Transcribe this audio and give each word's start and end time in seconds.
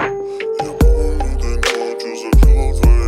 You're 0.00 0.08
I'll 0.08 1.96
choose 1.98 2.24
a 2.24 2.30
girlfriend? 2.46 2.99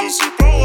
a 0.00 0.10
super 0.10 0.55